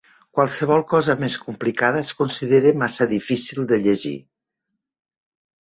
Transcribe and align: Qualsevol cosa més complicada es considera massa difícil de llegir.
Qualsevol 0.37 0.79
cosa 0.93 1.15
més 1.23 1.35
complicada 1.41 2.01
es 2.05 2.09
considera 2.21 2.73
massa 2.85 3.09
difícil 3.15 3.71
de 3.73 3.81
llegir. 3.85 4.19